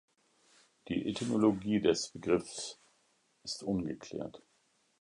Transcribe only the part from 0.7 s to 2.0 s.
Die Etymologie